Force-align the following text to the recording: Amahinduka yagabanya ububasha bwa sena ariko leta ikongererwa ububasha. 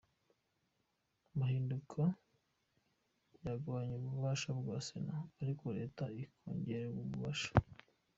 Amahinduka 1.33 2.01
yagabanya 3.45 3.93
ububasha 3.97 4.49
bwa 4.59 4.77
sena 4.87 5.15
ariko 5.41 5.65
leta 5.77 6.03
ikongererwa 6.23 6.99
ububasha. 7.05 7.51